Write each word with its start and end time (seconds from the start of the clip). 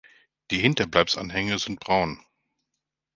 Die 0.49 0.57
Hinterleibsanhänge 0.57 1.59
sind 1.59 1.79
braun. 1.79 2.19